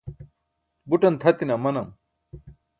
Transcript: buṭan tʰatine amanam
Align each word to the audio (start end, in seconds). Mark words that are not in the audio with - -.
buṭan 0.89 1.15
tʰatine 1.21 1.53
amanam 1.57 1.89